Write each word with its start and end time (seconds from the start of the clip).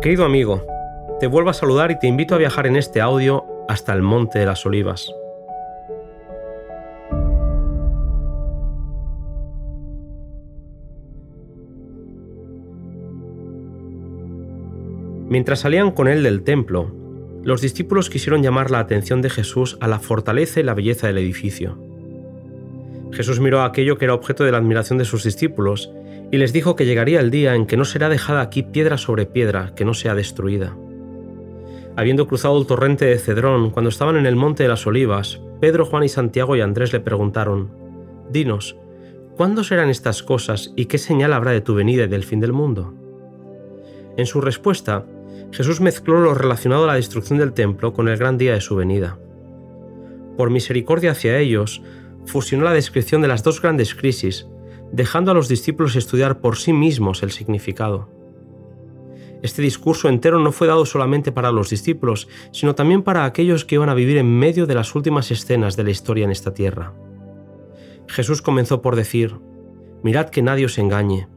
Querido 0.00 0.24
amigo, 0.24 0.64
te 1.18 1.26
vuelvo 1.26 1.50
a 1.50 1.54
saludar 1.54 1.90
y 1.90 1.98
te 1.98 2.06
invito 2.06 2.36
a 2.36 2.38
viajar 2.38 2.68
en 2.68 2.76
este 2.76 3.00
audio 3.00 3.44
hasta 3.68 3.92
el 3.92 4.00
Monte 4.00 4.38
de 4.38 4.46
las 4.46 4.64
Olivas. 4.64 5.12
Mientras 15.28 15.58
salían 15.58 15.90
con 15.90 16.06
él 16.06 16.22
del 16.22 16.44
templo, 16.44 16.92
los 17.42 17.60
discípulos 17.60 18.08
quisieron 18.08 18.44
llamar 18.44 18.70
la 18.70 18.78
atención 18.78 19.20
de 19.20 19.30
Jesús 19.30 19.78
a 19.80 19.88
la 19.88 19.98
fortaleza 19.98 20.60
y 20.60 20.62
la 20.62 20.74
belleza 20.74 21.08
del 21.08 21.18
edificio. 21.18 21.76
Jesús 23.10 23.40
miró 23.40 23.62
aquello 23.62 23.98
que 23.98 24.04
era 24.04 24.14
objeto 24.14 24.44
de 24.44 24.52
la 24.52 24.58
admiración 24.58 24.98
de 24.98 25.04
sus 25.04 25.24
discípulos 25.24 25.90
y 26.30 26.38
les 26.38 26.52
dijo 26.52 26.76
que 26.76 26.86
llegaría 26.86 27.20
el 27.20 27.30
día 27.30 27.54
en 27.54 27.66
que 27.66 27.76
no 27.76 27.84
será 27.84 28.08
dejada 28.08 28.40
aquí 28.40 28.62
piedra 28.62 28.98
sobre 28.98 29.26
piedra 29.26 29.72
que 29.74 29.84
no 29.84 29.94
sea 29.94 30.14
destruida. 30.14 30.76
Habiendo 31.96 32.28
cruzado 32.28 32.58
el 32.58 32.66
torrente 32.66 33.06
de 33.06 33.18
Cedrón 33.18 33.70
cuando 33.70 33.88
estaban 33.88 34.16
en 34.16 34.26
el 34.26 34.36
monte 34.36 34.62
de 34.62 34.68
las 34.68 34.86
olivas, 34.86 35.40
Pedro, 35.60 35.84
Juan 35.84 36.04
y 36.04 36.08
Santiago 36.08 36.54
y 36.54 36.60
Andrés 36.60 36.92
le 36.92 37.00
preguntaron, 37.00 37.70
Dinos, 38.30 38.76
¿cuándo 39.36 39.64
serán 39.64 39.88
estas 39.88 40.22
cosas 40.22 40.72
y 40.76 40.86
qué 40.86 40.98
señal 40.98 41.32
habrá 41.32 41.52
de 41.52 41.60
tu 41.60 41.74
venida 41.74 42.04
y 42.04 42.08
del 42.08 42.24
fin 42.24 42.40
del 42.40 42.52
mundo? 42.52 42.94
En 44.16 44.26
su 44.26 44.40
respuesta, 44.40 45.06
Jesús 45.50 45.80
mezcló 45.80 46.20
lo 46.20 46.34
relacionado 46.34 46.84
a 46.84 46.88
la 46.88 46.94
destrucción 46.94 47.38
del 47.38 47.52
templo 47.52 47.92
con 47.92 48.08
el 48.08 48.18
gran 48.18 48.36
día 48.36 48.54
de 48.54 48.60
su 48.60 48.76
venida. 48.76 49.18
Por 50.36 50.50
misericordia 50.50 51.12
hacia 51.12 51.38
ellos, 51.38 51.82
fusionó 52.26 52.64
la 52.64 52.72
descripción 52.72 53.22
de 53.22 53.28
las 53.28 53.42
dos 53.42 53.60
grandes 53.62 53.94
crisis, 53.94 54.46
dejando 54.92 55.30
a 55.30 55.34
los 55.34 55.48
discípulos 55.48 55.96
estudiar 55.96 56.40
por 56.40 56.56
sí 56.56 56.72
mismos 56.72 57.22
el 57.22 57.30
significado. 57.30 58.08
Este 59.42 59.62
discurso 59.62 60.08
entero 60.08 60.40
no 60.40 60.50
fue 60.50 60.66
dado 60.66 60.84
solamente 60.84 61.30
para 61.30 61.52
los 61.52 61.70
discípulos, 61.70 62.28
sino 62.50 62.74
también 62.74 63.02
para 63.02 63.24
aquellos 63.24 63.64
que 63.64 63.76
iban 63.76 63.88
a 63.88 63.94
vivir 63.94 64.16
en 64.16 64.38
medio 64.38 64.66
de 64.66 64.74
las 64.74 64.94
últimas 64.94 65.30
escenas 65.30 65.76
de 65.76 65.84
la 65.84 65.90
historia 65.90 66.24
en 66.24 66.32
esta 66.32 66.54
tierra. 66.54 66.94
Jesús 68.08 68.42
comenzó 68.42 68.82
por 68.82 68.96
decir, 68.96 69.36
Mirad 70.02 70.30
que 70.30 70.42
nadie 70.42 70.64
os 70.64 70.78
engañe, 70.78 71.28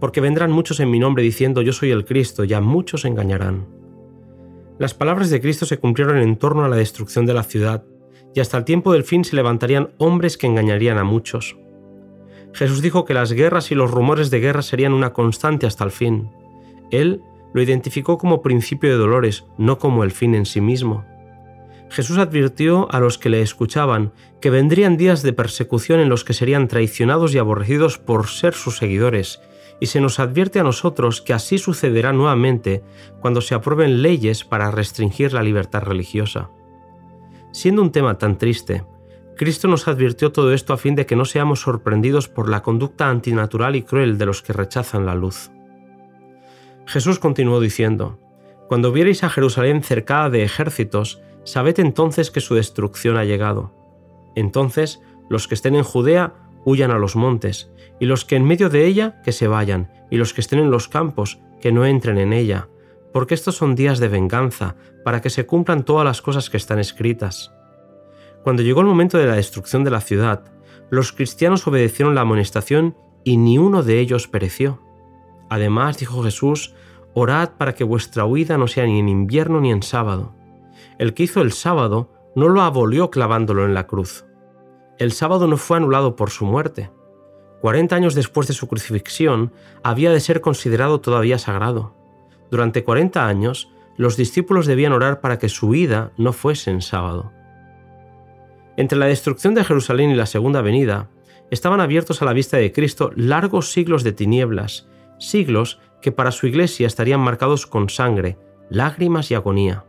porque 0.00 0.20
vendrán 0.20 0.50
muchos 0.50 0.80
en 0.80 0.90
mi 0.90 0.98
nombre 0.98 1.22
diciendo 1.22 1.62
yo 1.62 1.72
soy 1.72 1.90
el 1.90 2.04
Cristo, 2.04 2.44
y 2.44 2.52
a 2.52 2.60
muchos 2.60 3.04
engañarán. 3.04 3.66
Las 4.78 4.94
palabras 4.94 5.30
de 5.30 5.40
Cristo 5.40 5.64
se 5.64 5.78
cumplieron 5.78 6.18
en 6.18 6.36
torno 6.36 6.64
a 6.64 6.68
la 6.68 6.76
destrucción 6.76 7.24
de 7.24 7.34
la 7.34 7.42
ciudad, 7.42 7.84
y 8.34 8.40
hasta 8.40 8.58
el 8.58 8.64
tiempo 8.64 8.92
del 8.92 9.04
fin 9.04 9.24
se 9.24 9.36
levantarían 9.36 9.90
hombres 9.96 10.36
que 10.36 10.46
engañarían 10.46 10.98
a 10.98 11.04
muchos. 11.04 11.56
Jesús 12.56 12.80
dijo 12.80 13.04
que 13.04 13.12
las 13.12 13.32
guerras 13.32 13.70
y 13.70 13.74
los 13.74 13.90
rumores 13.90 14.30
de 14.30 14.40
guerra 14.40 14.62
serían 14.62 14.94
una 14.94 15.12
constante 15.12 15.66
hasta 15.66 15.84
el 15.84 15.90
fin. 15.90 16.30
Él 16.90 17.22
lo 17.52 17.60
identificó 17.60 18.16
como 18.16 18.40
principio 18.40 18.88
de 18.88 18.96
dolores, 18.96 19.44
no 19.58 19.78
como 19.78 20.04
el 20.04 20.10
fin 20.10 20.34
en 20.34 20.46
sí 20.46 20.62
mismo. 20.62 21.04
Jesús 21.90 22.16
advirtió 22.16 22.90
a 22.90 22.98
los 22.98 23.18
que 23.18 23.28
le 23.28 23.42
escuchaban 23.42 24.12
que 24.40 24.48
vendrían 24.48 24.96
días 24.96 25.22
de 25.22 25.34
persecución 25.34 26.00
en 26.00 26.08
los 26.08 26.24
que 26.24 26.32
serían 26.32 26.66
traicionados 26.66 27.34
y 27.34 27.38
aborrecidos 27.38 27.98
por 27.98 28.26
ser 28.26 28.54
sus 28.54 28.78
seguidores, 28.78 29.42
y 29.78 29.86
se 29.86 30.00
nos 30.00 30.18
advierte 30.18 30.58
a 30.58 30.64
nosotros 30.64 31.20
que 31.20 31.34
así 31.34 31.58
sucederá 31.58 32.14
nuevamente 32.14 32.82
cuando 33.20 33.42
se 33.42 33.54
aprueben 33.54 34.00
leyes 34.00 34.44
para 34.44 34.70
restringir 34.70 35.34
la 35.34 35.42
libertad 35.42 35.82
religiosa. 35.82 36.48
Siendo 37.52 37.82
un 37.82 37.92
tema 37.92 38.16
tan 38.16 38.38
triste, 38.38 38.84
Cristo 39.36 39.68
nos 39.68 39.86
advirtió 39.86 40.32
todo 40.32 40.52
esto 40.54 40.72
a 40.72 40.78
fin 40.78 40.94
de 40.94 41.04
que 41.04 41.14
no 41.14 41.26
seamos 41.26 41.60
sorprendidos 41.60 42.28
por 42.28 42.48
la 42.48 42.62
conducta 42.62 43.10
antinatural 43.10 43.76
y 43.76 43.82
cruel 43.82 44.16
de 44.16 44.24
los 44.24 44.42
que 44.42 44.54
rechazan 44.54 45.04
la 45.04 45.14
luz. 45.14 45.50
Jesús 46.86 47.18
continuó 47.18 47.60
diciendo, 47.60 48.18
Cuando 48.68 48.92
viereis 48.92 49.24
a 49.24 49.28
Jerusalén 49.28 49.82
cercada 49.82 50.30
de 50.30 50.42
ejércitos, 50.42 51.20
sabed 51.44 51.78
entonces 51.80 52.30
que 52.30 52.40
su 52.40 52.54
destrucción 52.54 53.18
ha 53.18 53.24
llegado. 53.24 53.74
Entonces 54.34 55.02
los 55.28 55.48
que 55.48 55.54
estén 55.54 55.74
en 55.74 55.84
Judea 55.84 56.32
huyan 56.64 56.90
a 56.90 56.98
los 56.98 57.14
montes, 57.14 57.70
y 58.00 58.06
los 58.06 58.24
que 58.24 58.36
en 58.36 58.44
medio 58.44 58.70
de 58.70 58.86
ella 58.86 59.20
que 59.22 59.32
se 59.32 59.48
vayan, 59.48 59.90
y 60.10 60.16
los 60.16 60.32
que 60.32 60.40
estén 60.40 60.60
en 60.60 60.70
los 60.70 60.88
campos 60.88 61.40
que 61.60 61.72
no 61.72 61.84
entren 61.84 62.18
en 62.18 62.32
ella, 62.32 62.68
porque 63.12 63.34
estos 63.34 63.56
son 63.56 63.74
días 63.74 63.98
de 63.98 64.08
venganza, 64.08 64.76
para 65.04 65.20
que 65.20 65.30
se 65.30 65.46
cumplan 65.46 65.84
todas 65.84 66.04
las 66.04 66.22
cosas 66.22 66.48
que 66.48 66.56
están 66.56 66.78
escritas. 66.78 67.55
Cuando 68.46 68.62
llegó 68.62 68.80
el 68.80 68.86
momento 68.86 69.18
de 69.18 69.26
la 69.26 69.34
destrucción 69.34 69.82
de 69.82 69.90
la 69.90 70.00
ciudad, 70.00 70.44
los 70.88 71.10
cristianos 71.10 71.66
obedecieron 71.66 72.14
la 72.14 72.20
amonestación 72.20 72.96
y 73.24 73.38
ni 73.38 73.58
uno 73.58 73.82
de 73.82 73.98
ellos 73.98 74.28
pereció. 74.28 74.80
Además, 75.50 75.98
dijo 75.98 76.22
Jesús, 76.22 76.72
orad 77.12 77.54
para 77.58 77.74
que 77.74 77.82
vuestra 77.82 78.24
huida 78.24 78.56
no 78.56 78.68
sea 78.68 78.86
ni 78.86 79.00
en 79.00 79.08
invierno 79.08 79.60
ni 79.60 79.72
en 79.72 79.82
sábado. 79.82 80.32
El 80.96 81.12
que 81.12 81.24
hizo 81.24 81.42
el 81.42 81.50
sábado 81.50 82.12
no 82.36 82.46
lo 82.46 82.62
abolió 82.62 83.10
clavándolo 83.10 83.64
en 83.64 83.74
la 83.74 83.88
cruz. 83.88 84.24
El 85.00 85.10
sábado 85.10 85.48
no 85.48 85.56
fue 85.56 85.78
anulado 85.78 86.14
por 86.14 86.30
su 86.30 86.46
muerte. 86.46 86.92
Cuarenta 87.60 87.96
años 87.96 88.14
después 88.14 88.46
de 88.46 88.54
su 88.54 88.68
crucifixión, 88.68 89.52
había 89.82 90.12
de 90.12 90.20
ser 90.20 90.40
considerado 90.40 91.00
todavía 91.00 91.38
sagrado. 91.38 91.96
Durante 92.52 92.84
40 92.84 93.26
años, 93.26 93.72
los 93.96 94.16
discípulos 94.16 94.66
debían 94.66 94.92
orar 94.92 95.20
para 95.20 95.40
que 95.40 95.48
su 95.48 95.70
vida 95.70 96.12
no 96.16 96.32
fuese 96.32 96.70
en 96.70 96.80
sábado. 96.80 97.32
Entre 98.76 98.98
la 98.98 99.06
destrucción 99.06 99.54
de 99.54 99.64
Jerusalén 99.64 100.10
y 100.10 100.14
la 100.14 100.26
segunda 100.26 100.62
venida, 100.62 101.10
estaban 101.50 101.80
abiertos 101.80 102.20
a 102.20 102.24
la 102.24 102.32
vista 102.32 102.56
de 102.56 102.72
Cristo 102.72 103.10
largos 103.14 103.70
siglos 103.72 104.02
de 104.02 104.12
tinieblas, 104.12 104.88
siglos 105.18 105.80
que 106.02 106.12
para 106.12 106.32
su 106.32 106.46
iglesia 106.46 106.86
estarían 106.86 107.20
marcados 107.20 107.66
con 107.66 107.88
sangre, 107.88 108.38
lágrimas 108.68 109.30
y 109.30 109.34
agonía. 109.34 109.84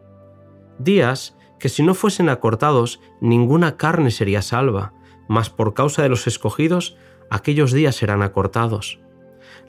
Días 0.80 1.38
que 1.60 1.70
si 1.70 1.84
no 1.84 1.96
fuesen 1.96 2.30
acortados, 2.30 3.00
ninguna 3.20 3.78
carne 3.78 4.12
sería 4.12 4.42
salva, 4.42 4.94
mas 5.28 5.50
por 5.50 5.74
causa 5.74 6.04
de 6.04 6.10
los 6.10 6.28
escogidos, 6.28 6.98
aquellos 7.30 7.74
días 7.74 7.96
serán 7.96 8.22
acortados 8.22 9.00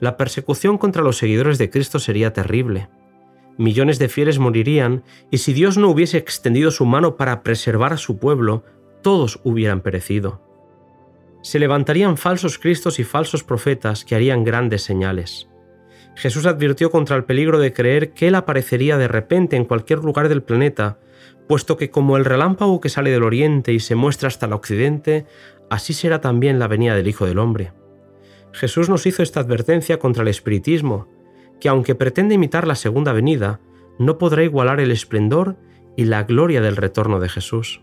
la 0.01 0.17
persecución 0.17 0.79
contra 0.79 1.03
los 1.03 1.19
seguidores 1.19 1.59
de 1.59 1.71
Cristo 1.71 1.99
sería 1.99 2.33
terrible. 2.33 2.89
Millones 3.57 3.99
de 3.99 4.09
fieles 4.09 4.39
morirían, 4.39 5.03
y 5.31 5.39
si 5.39 5.53
Dios 5.53 5.77
no 5.77 5.89
hubiese 5.89 6.19
extendido 6.19 6.71
su 6.71 6.87
mano 6.87 7.17
para 7.17 7.43
preservar 7.43 7.93
a 7.93 7.97
su 7.97 8.19
pueblo, 8.19 8.65
todos 9.03 9.41
hubieran 9.45 9.81
perecido. 9.81 10.43
Se 11.43 11.59
levantarían 11.59 12.17
falsos 12.17 12.59
cristos 12.59 12.99
y 12.99 13.05
falsos 13.05 13.45
profetas 13.45 14.05
que 14.05 14.15
harían 14.15 14.45
grandes 14.45 14.83
señales. 14.83 15.49
Jesús 16.15 16.47
advirtió 16.47 16.91
contra 16.91 17.17
el 17.17 17.25
peligro 17.25 17.61
de 17.61 17.73
creer 17.73 18.13
que 18.13 18.29
Él 18.29 18.35
aparecería 18.35 18.99
de 18.99 19.07
repente 19.07 19.57
en 19.57 19.65
cualquier 19.65 20.01
lugar 20.01 20.29
del 20.29 20.43
planeta, 20.43 20.99
puesto 21.47 21.77
que 21.77 21.91
como 21.91 22.17
el 22.17 22.25
relámpago 22.25 22.81
que 22.81 22.89
sale 22.89 23.11
del 23.11 23.23
oriente 23.23 23.73
y 23.73 23.81
se 23.81 23.95
muestra 23.95 24.27
hasta 24.27 24.47
el 24.47 24.53
occidente, 24.53 25.27
así 25.71 25.93
será 25.93 26.21
también 26.21 26.59
la 26.59 26.67
venida 26.67 26.97
del 26.97 27.07
Hijo 27.07 27.25
del 27.25 27.39
Hombre. 27.39 27.73
Jesús 28.53 28.89
nos 28.89 29.07
hizo 29.07 29.23
esta 29.23 29.41
advertencia 29.41 29.99
contra 29.99 30.23
el 30.23 30.29
espiritismo, 30.29 31.09
que 31.61 31.69
aunque 31.69 31.95
pretende 31.95 32.35
imitar 32.35 32.67
la 32.67 32.75
segunda 32.75 33.13
venida, 33.13 33.61
no 33.99 34.19
podrá 34.19 34.43
igualar 34.43 34.81
el 34.81 34.91
esplendor 34.91 35.57
y 35.97 36.05
la 36.05 36.25
gloria 36.25 36.61
del 36.61 36.77
retorno 36.77 37.21
de 37.21 37.29
Jesús. 37.29 37.83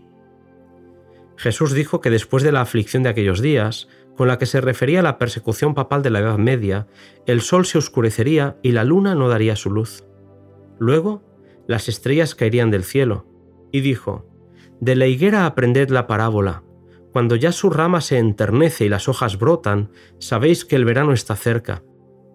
Jesús 1.36 1.72
dijo 1.72 2.00
que 2.00 2.10
después 2.10 2.42
de 2.42 2.52
la 2.52 2.62
aflicción 2.62 3.02
de 3.02 3.10
aquellos 3.10 3.40
días, 3.40 3.88
con 4.16 4.28
la 4.28 4.38
que 4.38 4.46
se 4.46 4.60
refería 4.60 5.00
a 5.00 5.02
la 5.02 5.18
persecución 5.18 5.74
papal 5.74 6.02
de 6.02 6.10
la 6.10 6.20
Edad 6.20 6.38
Media, 6.38 6.86
el 7.26 7.40
sol 7.40 7.66
se 7.66 7.78
oscurecería 7.78 8.56
y 8.62 8.72
la 8.72 8.84
luna 8.84 9.14
no 9.14 9.28
daría 9.28 9.56
su 9.56 9.70
luz. 9.70 10.04
Luego, 10.78 11.22
las 11.66 11.88
estrellas 11.88 12.34
caerían 12.34 12.70
del 12.70 12.84
cielo, 12.84 13.26
y 13.72 13.80
dijo, 13.80 14.26
De 14.80 14.96
la 14.96 15.06
higuera 15.06 15.46
aprended 15.46 15.90
la 15.90 16.06
parábola, 16.06 16.62
cuando 17.12 17.36
ya 17.36 17.52
su 17.52 17.70
rama 17.70 18.00
se 18.00 18.18
enternece 18.18 18.84
y 18.84 18.88
las 18.88 19.08
hojas 19.08 19.38
brotan, 19.38 19.90
sabéis 20.18 20.64
que 20.64 20.76
el 20.76 20.84
verano 20.84 21.12
está 21.12 21.34
cerca. 21.34 21.82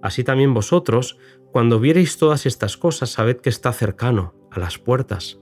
Así 0.01 0.23
también 0.23 0.53
vosotros, 0.53 1.19
cuando 1.51 1.79
viereis 1.79 2.17
todas 2.17 2.45
estas 2.45 2.77
cosas, 2.77 3.11
sabed 3.11 3.37
que 3.37 3.49
está 3.49 3.73
cercano, 3.73 4.33
a 4.49 4.59
las 4.59 4.79
puertas. 4.79 5.39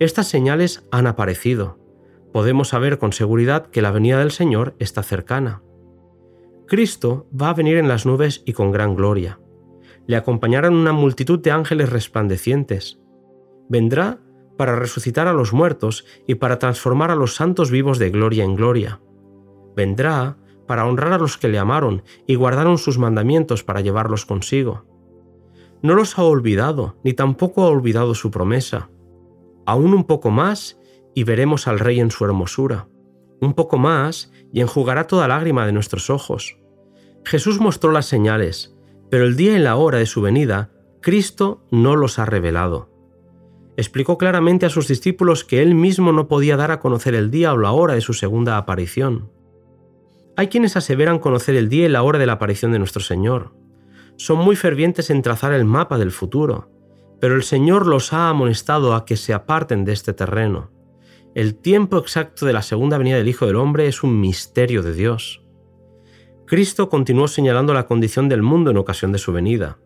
Estas 0.00 0.26
señales 0.28 0.86
han 0.90 1.06
aparecido. 1.06 1.78
Podemos 2.36 2.68
saber 2.68 2.98
con 2.98 3.14
seguridad 3.14 3.68
que 3.68 3.80
la 3.80 3.90
venida 3.90 4.18
del 4.18 4.30
Señor 4.30 4.76
está 4.78 5.02
cercana. 5.02 5.62
Cristo 6.66 7.26
va 7.32 7.48
a 7.48 7.54
venir 7.54 7.78
en 7.78 7.88
las 7.88 8.04
nubes 8.04 8.42
y 8.44 8.52
con 8.52 8.72
gran 8.72 8.94
gloria. 8.94 9.40
Le 10.06 10.16
acompañarán 10.16 10.74
una 10.74 10.92
multitud 10.92 11.38
de 11.38 11.50
ángeles 11.50 11.88
resplandecientes. 11.88 13.00
Vendrá 13.70 14.18
para 14.58 14.76
resucitar 14.76 15.28
a 15.28 15.32
los 15.32 15.54
muertos 15.54 16.04
y 16.26 16.34
para 16.34 16.58
transformar 16.58 17.10
a 17.10 17.16
los 17.16 17.34
santos 17.34 17.70
vivos 17.70 17.98
de 17.98 18.10
gloria 18.10 18.44
en 18.44 18.54
gloria. 18.54 19.00
Vendrá 19.74 20.36
para 20.66 20.84
honrar 20.86 21.14
a 21.14 21.18
los 21.18 21.38
que 21.38 21.48
le 21.48 21.58
amaron 21.58 22.02
y 22.26 22.34
guardaron 22.34 22.76
sus 22.76 22.98
mandamientos 22.98 23.64
para 23.64 23.80
llevarlos 23.80 24.26
consigo. 24.26 24.84
No 25.80 25.94
los 25.94 26.18
ha 26.18 26.22
olvidado, 26.22 26.96
ni 27.02 27.14
tampoco 27.14 27.62
ha 27.62 27.68
olvidado 27.68 28.14
su 28.14 28.30
promesa. 28.30 28.90
Aún 29.64 29.94
un 29.94 30.04
poco 30.04 30.30
más 30.30 30.78
y 31.16 31.24
veremos 31.24 31.66
al 31.66 31.78
Rey 31.78 31.98
en 31.98 32.10
su 32.10 32.26
hermosura. 32.26 32.88
Un 33.40 33.54
poco 33.54 33.78
más 33.78 34.30
y 34.52 34.60
enjugará 34.60 35.06
toda 35.06 35.26
lágrima 35.26 35.64
de 35.64 35.72
nuestros 35.72 36.10
ojos. 36.10 36.58
Jesús 37.24 37.58
mostró 37.58 37.90
las 37.90 38.04
señales, 38.04 38.76
pero 39.10 39.24
el 39.24 39.34
día 39.34 39.56
y 39.56 39.58
la 39.58 39.76
hora 39.76 39.96
de 39.96 40.04
su 40.04 40.20
venida 40.20 40.70
Cristo 41.00 41.64
no 41.70 41.96
los 41.96 42.18
ha 42.18 42.26
revelado. 42.26 42.90
Explicó 43.78 44.18
claramente 44.18 44.66
a 44.66 44.70
sus 44.70 44.88
discípulos 44.88 45.44
que 45.44 45.62
él 45.62 45.74
mismo 45.74 46.12
no 46.12 46.28
podía 46.28 46.58
dar 46.58 46.70
a 46.70 46.80
conocer 46.80 47.14
el 47.14 47.30
día 47.30 47.54
o 47.54 47.56
la 47.56 47.72
hora 47.72 47.94
de 47.94 48.02
su 48.02 48.12
segunda 48.12 48.58
aparición. 48.58 49.30
Hay 50.36 50.48
quienes 50.48 50.76
aseveran 50.76 51.18
conocer 51.18 51.56
el 51.56 51.70
día 51.70 51.86
y 51.86 51.88
la 51.88 52.02
hora 52.02 52.18
de 52.18 52.26
la 52.26 52.34
aparición 52.34 52.72
de 52.72 52.78
nuestro 52.78 53.02
Señor. 53.02 53.54
Son 54.16 54.36
muy 54.36 54.54
fervientes 54.54 55.08
en 55.08 55.22
trazar 55.22 55.54
el 55.54 55.64
mapa 55.64 55.96
del 55.96 56.10
futuro, 56.10 56.70
pero 57.22 57.34
el 57.36 57.42
Señor 57.42 57.86
los 57.86 58.12
ha 58.12 58.28
amonestado 58.28 58.94
a 58.94 59.06
que 59.06 59.16
se 59.16 59.32
aparten 59.32 59.86
de 59.86 59.94
este 59.94 60.12
terreno. 60.12 60.75
El 61.36 61.54
tiempo 61.54 61.98
exacto 61.98 62.46
de 62.46 62.54
la 62.54 62.62
segunda 62.62 62.96
venida 62.96 63.18
del 63.18 63.28
Hijo 63.28 63.44
del 63.46 63.56
Hombre 63.56 63.88
es 63.88 64.02
un 64.02 64.18
misterio 64.18 64.82
de 64.82 64.94
Dios. 64.94 65.44
Cristo 66.46 66.88
continuó 66.88 67.28
señalando 67.28 67.74
la 67.74 67.86
condición 67.86 68.30
del 68.30 68.40
mundo 68.40 68.70
en 68.70 68.78
ocasión 68.78 69.12
de 69.12 69.18
su 69.18 69.34
venida. 69.34 69.76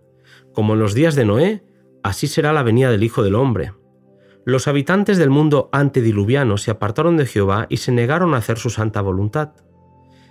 Como 0.54 0.74
en 0.74 0.78
los 0.78 0.94
días 0.94 1.16
de 1.16 1.24
Noé, 1.24 1.64
así 2.04 2.28
será 2.28 2.52
la 2.52 2.62
venida 2.62 2.92
del 2.92 3.02
Hijo 3.02 3.24
del 3.24 3.34
Hombre. 3.34 3.72
Los 4.44 4.68
habitantes 4.68 5.18
del 5.18 5.30
mundo 5.30 5.70
antediluviano 5.72 6.56
se 6.56 6.70
apartaron 6.70 7.16
de 7.16 7.26
Jehová 7.26 7.66
y 7.68 7.78
se 7.78 7.90
negaron 7.90 8.34
a 8.34 8.36
hacer 8.36 8.56
su 8.56 8.70
santa 8.70 9.00
voluntad. 9.00 9.50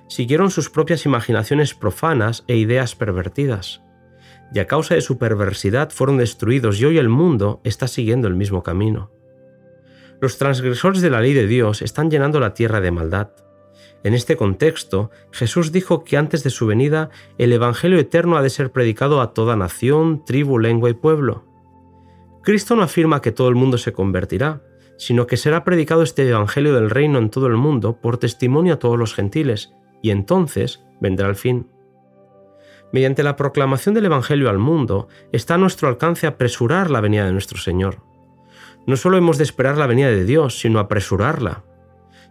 Siguieron 0.07 0.51
sus 0.51 0.69
propias 0.69 1.05
imaginaciones 1.05 1.73
profanas 1.73 2.45
e 2.47 2.55
ideas 2.55 2.95
pervertidas 2.95 3.81
y 4.53 4.59
a 4.59 4.67
causa 4.67 4.95
de 4.95 5.01
su 5.01 5.17
perversidad 5.17 5.89
fueron 5.89 6.17
destruidos 6.17 6.79
y 6.79 6.85
hoy 6.85 6.97
el 6.97 7.09
mundo 7.09 7.59
está 7.65 7.89
siguiendo 7.89 8.29
el 8.29 8.35
mismo 8.37 8.63
camino. 8.63 9.11
Los 10.21 10.37
transgresores 10.37 11.01
de 11.01 11.09
la 11.09 11.21
ley 11.21 11.33
de 11.33 11.47
Dios 11.47 11.81
están 11.81 12.11
llenando 12.11 12.39
la 12.39 12.53
tierra 12.53 12.81
de 12.81 12.91
maldad. 12.91 13.29
En 14.03 14.13
este 14.13 14.35
contexto, 14.35 15.11
Jesús 15.31 15.71
dijo 15.71 16.03
que 16.03 16.17
antes 16.17 16.43
de 16.43 16.49
su 16.49 16.65
venida 16.67 17.09
el 17.37 17.53
Evangelio 17.53 17.99
eterno 17.99 18.37
ha 18.37 18.41
de 18.41 18.49
ser 18.49 18.71
predicado 18.71 19.21
a 19.21 19.33
toda 19.33 19.55
nación, 19.55 20.23
tribu, 20.25 20.59
lengua 20.59 20.89
y 20.89 20.93
pueblo. 20.93 21.45
Cristo 22.43 22.75
no 22.75 22.83
afirma 22.83 23.21
que 23.21 23.31
todo 23.31 23.49
el 23.49 23.55
mundo 23.55 23.77
se 23.77 23.93
convertirá, 23.93 24.61
sino 24.97 25.27
que 25.27 25.37
será 25.37 25.63
predicado 25.63 26.03
este 26.03 26.27
Evangelio 26.27 26.73
del 26.73 26.89
reino 26.89 27.19
en 27.19 27.29
todo 27.29 27.47
el 27.47 27.55
mundo 27.55 27.99
por 28.01 28.17
testimonio 28.17 28.73
a 28.73 28.79
todos 28.79 28.97
los 28.97 29.13
gentiles, 29.13 29.73
y 30.01 30.11
entonces 30.11 30.83
vendrá 30.99 31.27
el 31.27 31.35
fin. 31.35 31.67
Mediante 32.91 33.23
la 33.23 33.35
proclamación 33.35 33.95
del 33.95 34.05
Evangelio 34.05 34.49
al 34.49 34.57
mundo, 34.57 35.07
está 35.31 35.55
a 35.55 35.57
nuestro 35.57 35.87
alcance 35.87 36.27
apresurar 36.27 36.89
la 36.89 37.01
venida 37.01 37.25
de 37.25 37.31
nuestro 37.31 37.57
Señor. 37.57 38.08
No 38.89 38.97
solo 38.97 39.17
hemos 39.17 39.37
de 39.37 39.43
esperar 39.43 39.77
la 39.77 39.85
venida 39.85 40.09
de 40.09 40.25
Dios, 40.25 40.57
sino 40.57 40.79
apresurarla. 40.79 41.63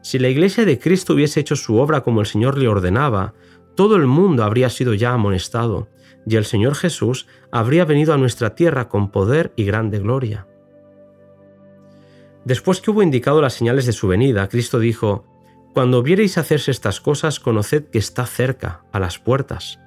Si 0.03 0.19
la 0.19 0.27
Iglesia 0.27 0.65
de 0.65 0.81
Cristo 0.81 1.15
hubiese 1.15 1.39
hecho 1.39 1.55
su 1.55 1.77
obra 1.77 2.01
como 2.01 2.19
el 2.19 2.27
Señor 2.27 2.59
le 2.59 2.67
ordenaba, 2.67 3.33
todo 3.77 3.95
el 3.95 4.09
mundo 4.09 4.43
habría 4.43 4.69
sido 4.69 4.93
ya 4.93 5.13
amonestado, 5.13 5.87
y 6.27 6.35
el 6.35 6.45
Señor 6.45 6.75
Jesús 6.75 7.29
habría 7.53 7.85
venido 7.85 8.13
a 8.13 8.17
nuestra 8.17 8.57
tierra 8.57 8.89
con 8.89 9.13
poder 9.13 9.53
y 9.55 9.67
grande 9.67 10.01
gloria. 10.01 10.49
Después 12.45 12.81
que 12.81 12.91
hubo 12.91 13.05
indicado 13.05 13.41
las 13.41 13.55
señales 13.55 13.87
de 13.87 13.93
su 13.93 14.09
venida, 14.09 14.49
Cristo 14.49 14.81
dijo, 14.81 15.27
Cuando 15.75 16.03
viereis 16.03 16.39
hacerse 16.39 16.73
estas 16.73 17.01
cosas, 17.01 17.39
conoced 17.39 17.85
que 17.85 17.99
está 17.99 18.27
cerca, 18.27 18.83
a 18.91 18.99
las 18.99 19.21
puertas. 19.21 19.79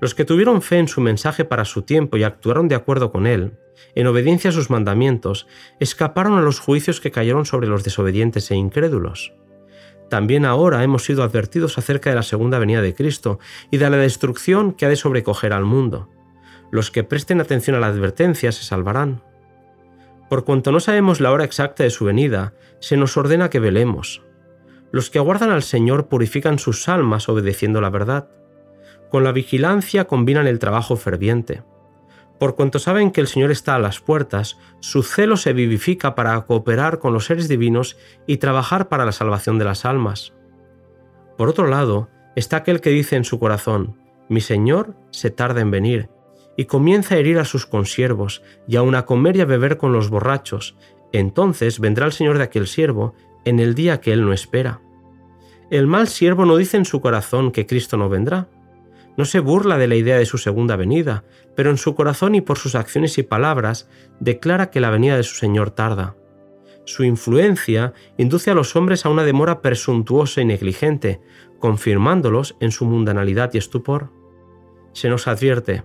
Los 0.00 0.14
que 0.14 0.24
tuvieron 0.24 0.62
fe 0.62 0.78
en 0.78 0.88
su 0.88 1.00
mensaje 1.00 1.44
para 1.44 1.64
su 1.64 1.82
tiempo 1.82 2.16
y 2.16 2.22
actuaron 2.22 2.68
de 2.68 2.74
acuerdo 2.74 3.12
con 3.12 3.26
él, 3.26 3.58
en 3.94 4.06
obediencia 4.06 4.50
a 4.50 4.52
sus 4.52 4.70
mandamientos, 4.70 5.46
escaparon 5.78 6.38
a 6.38 6.42
los 6.42 6.60
juicios 6.60 7.00
que 7.00 7.10
cayeron 7.10 7.44
sobre 7.44 7.68
los 7.68 7.84
desobedientes 7.84 8.50
e 8.50 8.56
incrédulos. 8.56 9.32
También 10.08 10.44
ahora 10.44 10.82
hemos 10.82 11.04
sido 11.04 11.22
advertidos 11.22 11.78
acerca 11.78 12.10
de 12.10 12.16
la 12.16 12.22
segunda 12.22 12.58
venida 12.58 12.82
de 12.82 12.94
Cristo 12.94 13.38
y 13.70 13.76
de 13.76 13.88
la 13.88 13.96
destrucción 13.96 14.72
que 14.72 14.86
ha 14.86 14.88
de 14.88 14.96
sobrecoger 14.96 15.52
al 15.52 15.64
mundo. 15.64 16.08
Los 16.72 16.90
que 16.90 17.04
presten 17.04 17.40
atención 17.40 17.76
a 17.76 17.80
la 17.80 17.86
advertencia 17.86 18.52
se 18.52 18.64
salvarán. 18.64 19.22
Por 20.28 20.44
cuanto 20.44 20.72
no 20.72 20.80
sabemos 20.80 21.20
la 21.20 21.32
hora 21.32 21.44
exacta 21.44 21.84
de 21.84 21.90
su 21.90 22.04
venida, 22.04 22.54
se 22.80 22.96
nos 22.96 23.16
ordena 23.16 23.50
que 23.50 23.60
velemos. 23.60 24.22
Los 24.92 25.10
que 25.10 25.18
aguardan 25.18 25.50
al 25.50 25.62
Señor 25.62 26.08
purifican 26.08 26.58
sus 26.58 26.88
almas 26.88 27.28
obedeciendo 27.28 27.80
la 27.80 27.90
verdad. 27.90 28.28
Con 29.10 29.24
la 29.24 29.32
vigilancia 29.32 30.04
combinan 30.04 30.46
el 30.46 30.60
trabajo 30.60 30.96
ferviente. 30.96 31.64
Por 32.38 32.54
cuanto 32.54 32.78
saben 32.78 33.10
que 33.10 33.20
el 33.20 33.26
Señor 33.26 33.50
está 33.50 33.74
a 33.74 33.80
las 33.80 34.00
puertas, 34.00 34.56
su 34.78 35.02
celo 35.02 35.36
se 35.36 35.52
vivifica 35.52 36.14
para 36.14 36.40
cooperar 36.46 37.00
con 37.00 37.12
los 37.12 37.26
seres 37.26 37.48
divinos 37.48 37.98
y 38.26 38.36
trabajar 38.36 38.88
para 38.88 39.04
la 39.04 39.12
salvación 39.12 39.58
de 39.58 39.64
las 39.64 39.84
almas. 39.84 40.32
Por 41.36 41.48
otro 41.48 41.66
lado, 41.66 42.08
está 42.36 42.58
aquel 42.58 42.80
que 42.80 42.90
dice 42.90 43.16
en 43.16 43.24
su 43.24 43.40
corazón, 43.40 43.98
Mi 44.28 44.40
Señor 44.40 44.94
se 45.10 45.30
tarda 45.30 45.60
en 45.60 45.72
venir, 45.72 46.08
y 46.56 46.66
comienza 46.66 47.16
a 47.16 47.18
herir 47.18 47.40
a 47.40 47.44
sus 47.44 47.66
consiervos, 47.66 48.42
y 48.68 48.76
aun 48.76 48.94
a 48.94 49.06
comer 49.06 49.36
y 49.36 49.40
a 49.40 49.44
beber 49.44 49.76
con 49.76 49.92
los 49.92 50.08
borrachos. 50.08 50.76
Entonces 51.12 51.80
vendrá 51.80 52.06
el 52.06 52.12
Señor 52.12 52.38
de 52.38 52.44
aquel 52.44 52.68
siervo 52.68 53.14
en 53.44 53.58
el 53.58 53.74
día 53.74 54.00
que 54.00 54.12
él 54.12 54.24
no 54.24 54.32
espera. 54.32 54.80
El 55.68 55.88
mal 55.88 56.06
siervo 56.06 56.46
no 56.46 56.56
dice 56.56 56.76
en 56.76 56.84
su 56.84 57.00
corazón 57.00 57.50
que 57.50 57.66
Cristo 57.66 57.96
no 57.96 58.08
vendrá 58.08 58.48
no 59.20 59.26
se 59.26 59.40
burla 59.40 59.76
de 59.76 59.86
la 59.86 59.96
idea 59.96 60.16
de 60.16 60.24
su 60.24 60.38
segunda 60.38 60.76
venida, 60.76 61.24
pero 61.54 61.68
en 61.68 61.76
su 61.76 61.94
corazón 61.94 62.34
y 62.34 62.40
por 62.40 62.56
sus 62.56 62.74
acciones 62.74 63.18
y 63.18 63.22
palabras 63.22 63.86
declara 64.18 64.70
que 64.70 64.80
la 64.80 64.88
venida 64.88 65.18
de 65.18 65.24
su 65.24 65.34
Señor 65.34 65.72
tarda. 65.72 66.16
Su 66.86 67.04
influencia 67.04 67.92
induce 68.16 68.50
a 68.50 68.54
los 68.54 68.74
hombres 68.76 69.04
a 69.04 69.10
una 69.10 69.22
demora 69.22 69.60
presuntuosa 69.60 70.40
y 70.40 70.46
negligente, 70.46 71.20
confirmándolos 71.58 72.56
en 72.60 72.72
su 72.72 72.86
mundanalidad 72.86 73.50
y 73.52 73.58
estupor. 73.58 74.10
Se 74.94 75.10
nos 75.10 75.28
advierte, 75.28 75.84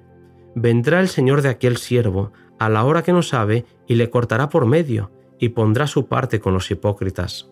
vendrá 0.56 1.02
el 1.02 1.10
Señor 1.10 1.42
de 1.42 1.50
aquel 1.50 1.76
siervo 1.76 2.32
a 2.58 2.70
la 2.70 2.86
hora 2.86 3.04
que 3.04 3.12
no 3.12 3.22
sabe 3.22 3.66
y 3.86 3.96
le 3.96 4.10
cortará 4.10 4.48
por 4.48 4.66
medio 4.66 5.12
y 5.40 5.50
pondrá 5.50 5.88
su 5.88 6.08
parte 6.08 6.40
con 6.40 6.54
los 6.54 6.72
hipócritas. 6.72 7.52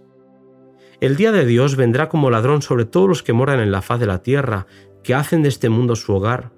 El 1.01 1.18
día 1.18 1.33
de 1.33 1.45
Dios 1.45 1.75
vendrá 1.75 2.07
como 2.07 2.30
ladrón 2.30 2.62
sobre 2.62 2.85
todos 2.85 3.09
los 3.09 3.24
que 3.24 3.33
moran 3.33 3.59
en 3.59 3.74
la 3.74 3.81
faz 3.81 4.00
de 4.00 4.06
la 4.06 4.24
tierra, 4.24 4.68
que 5.04 5.14
hacen 5.14 5.44
de 5.44 5.50
este 5.50 5.70
mundo 5.70 5.96
su 5.96 6.14
hogar. 6.14 6.54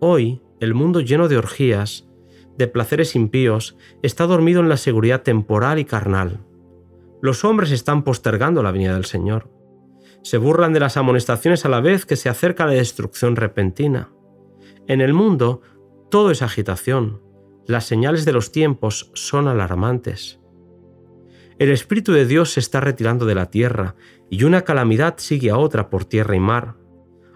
Hoy, 0.00 0.42
el 0.60 0.74
mundo 0.74 1.00
lleno 1.00 1.28
de 1.28 1.36
orgías, 1.36 2.08
de 2.56 2.66
placeres 2.66 3.14
impíos, 3.14 3.76
está 4.02 4.26
dormido 4.26 4.60
en 4.60 4.68
la 4.68 4.76
seguridad 4.76 5.22
temporal 5.22 5.78
y 5.78 5.84
carnal. 5.84 6.44
Los 7.20 7.44
hombres 7.44 7.70
están 7.70 8.02
postergando 8.02 8.62
la 8.62 8.72
venida 8.72 8.94
del 8.94 9.04
Señor. 9.04 9.50
Se 10.22 10.38
burlan 10.38 10.72
de 10.72 10.80
las 10.80 10.96
amonestaciones 10.96 11.64
a 11.64 11.68
la 11.68 11.80
vez 11.80 12.06
que 12.06 12.16
se 12.16 12.28
acerca 12.28 12.66
la 12.66 12.72
destrucción 12.72 13.36
repentina. 13.36 14.12
En 14.86 15.00
el 15.00 15.12
mundo, 15.12 15.60
todo 16.10 16.30
es 16.30 16.42
agitación. 16.42 17.22
Las 17.66 17.84
señales 17.84 18.24
de 18.24 18.32
los 18.32 18.50
tiempos 18.50 19.10
son 19.14 19.46
alarmantes. 19.46 20.40
El 21.58 21.70
Espíritu 21.70 22.12
de 22.12 22.26
Dios 22.26 22.52
se 22.52 22.60
está 22.60 22.80
retirando 22.80 23.24
de 23.24 23.36
la 23.36 23.50
tierra 23.50 23.94
y 24.30 24.44
una 24.44 24.62
calamidad 24.62 25.14
sigue 25.18 25.50
a 25.50 25.58
otra 25.58 25.90
por 25.90 26.04
tierra 26.04 26.34
y 26.34 26.40
mar. 26.40 26.74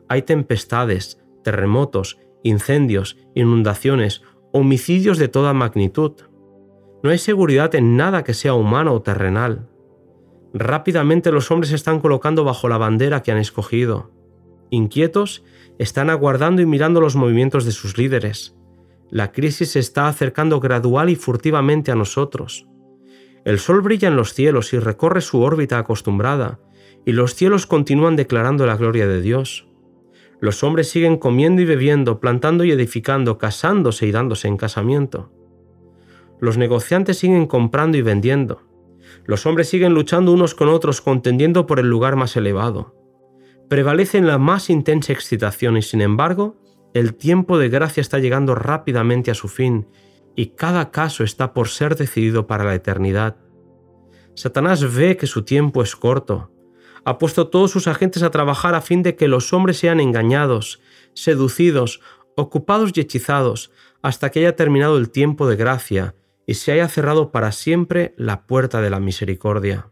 Hay 0.08 0.22
tempestades, 0.22 1.20
terremotos, 1.42 2.18
incendios, 2.42 3.18
inundaciones, 3.34 4.22
homicidios 4.52 5.18
de 5.18 5.28
toda 5.28 5.52
magnitud. 5.52 6.12
No 7.02 7.10
hay 7.10 7.18
seguridad 7.18 7.75
en 7.75 7.96
nada 7.96 8.25
que 8.25 8.34
sea 8.34 8.54
humano 8.54 8.94
o 8.94 9.02
terrenal. 9.02 9.68
Rápidamente 10.54 11.32
los 11.32 11.50
hombres 11.50 11.70
se 11.70 11.76
están 11.76 12.00
colocando 12.00 12.44
bajo 12.44 12.68
la 12.68 12.78
bandera 12.78 13.22
que 13.22 13.32
han 13.32 13.38
escogido. 13.38 14.10
Inquietos, 14.70 15.44
están 15.78 16.08
aguardando 16.08 16.62
y 16.62 16.66
mirando 16.66 17.00
los 17.00 17.16
movimientos 17.16 17.64
de 17.64 17.72
sus 17.72 17.98
líderes. 17.98 18.56
La 19.10 19.30
crisis 19.32 19.72
se 19.72 19.78
está 19.78 20.08
acercando 20.08 20.58
gradual 20.58 21.10
y 21.10 21.16
furtivamente 21.16 21.92
a 21.92 21.94
nosotros. 21.94 22.66
El 23.44 23.58
sol 23.58 23.80
brilla 23.80 24.08
en 24.08 24.16
los 24.16 24.32
cielos 24.34 24.72
y 24.72 24.78
recorre 24.78 25.20
su 25.20 25.40
órbita 25.40 25.78
acostumbrada, 25.78 26.58
y 27.04 27.12
los 27.12 27.34
cielos 27.34 27.66
continúan 27.66 28.16
declarando 28.16 28.66
la 28.66 28.76
gloria 28.76 29.06
de 29.06 29.20
Dios. 29.20 29.68
Los 30.40 30.62
hombres 30.62 30.88
siguen 30.88 31.16
comiendo 31.16 31.62
y 31.62 31.64
bebiendo, 31.64 32.20
plantando 32.20 32.64
y 32.64 32.70
edificando, 32.70 33.38
casándose 33.38 34.06
y 34.06 34.12
dándose 34.12 34.48
en 34.48 34.56
casamiento. 34.56 35.32
Los 36.40 36.58
negociantes 36.58 37.18
siguen 37.18 37.46
comprando 37.46 37.96
y 37.96 38.02
vendiendo. 38.02 38.62
Los 39.24 39.46
hombres 39.46 39.68
siguen 39.68 39.94
luchando 39.94 40.32
unos 40.32 40.54
con 40.54 40.68
otros, 40.68 41.00
contendiendo 41.00 41.66
por 41.66 41.80
el 41.80 41.88
lugar 41.88 42.16
más 42.16 42.36
elevado. 42.36 42.94
Prevalece 43.68 44.18
en 44.18 44.26
la 44.26 44.38
más 44.38 44.68
intensa 44.70 45.12
excitación 45.12 45.76
y 45.76 45.82
sin 45.82 46.00
embargo, 46.00 46.56
el 46.92 47.14
tiempo 47.14 47.58
de 47.58 47.68
gracia 47.68 48.00
está 48.00 48.18
llegando 48.18 48.54
rápidamente 48.54 49.30
a 49.30 49.34
su 49.34 49.48
fin 49.48 49.88
y 50.36 50.48
cada 50.48 50.90
caso 50.90 51.24
está 51.24 51.54
por 51.54 51.68
ser 51.68 51.96
decidido 51.96 52.46
para 52.46 52.64
la 52.64 52.74
eternidad. 52.74 53.36
Satanás 54.34 54.94
ve 54.94 55.16
que 55.16 55.26
su 55.26 55.42
tiempo 55.42 55.82
es 55.82 55.96
corto, 55.96 56.50
ha 57.06 57.18
puesto 57.18 57.46
todos 57.46 57.70
sus 57.70 57.86
agentes 57.86 58.25
a 58.25 58.32
trabajar 58.32 58.75
a 58.75 58.80
fin 58.80 59.04
de 59.04 59.14
que 59.14 59.28
los 59.28 59.52
hombres 59.52 59.78
sean 59.78 60.00
engañados, 60.00 60.80
seducidos, 61.14 62.00
ocupados 62.34 62.90
y 62.94 63.00
hechizados, 63.00 63.70
hasta 64.02 64.30
que 64.30 64.40
haya 64.40 64.56
terminado 64.56 64.98
el 64.98 65.10
tiempo 65.10 65.48
de 65.48 65.54
gracia 65.54 66.16
y 66.46 66.54
se 66.54 66.72
haya 66.72 66.88
cerrado 66.88 67.30
para 67.30 67.52
siempre 67.52 68.12
la 68.16 68.46
puerta 68.48 68.80
de 68.80 68.90
la 68.90 68.98
misericordia. 68.98 69.88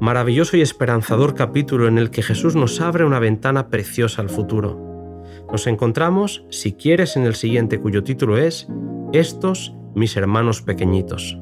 Maravilloso 0.00 0.58
y 0.58 0.60
esperanzador 0.60 1.34
capítulo 1.34 1.88
en 1.88 1.96
el 1.96 2.10
que 2.10 2.22
Jesús 2.22 2.54
nos 2.54 2.78
abre 2.82 3.06
una 3.06 3.20
ventana 3.20 3.70
preciosa 3.70 4.20
al 4.20 4.28
futuro. 4.28 5.24
Nos 5.50 5.66
encontramos, 5.66 6.44
si 6.50 6.74
quieres, 6.74 7.16
en 7.16 7.24
el 7.24 7.36
siguiente 7.36 7.80
cuyo 7.80 8.04
título 8.04 8.36
es 8.36 8.68
Estos 9.14 9.74
mis 9.94 10.14
hermanos 10.16 10.60
pequeñitos. 10.60 11.41